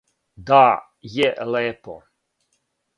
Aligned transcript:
Да, 0.51 0.61
је 1.17 1.31
лепо. 1.53 1.99